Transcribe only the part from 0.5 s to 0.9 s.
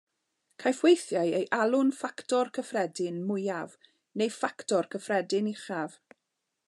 Caiff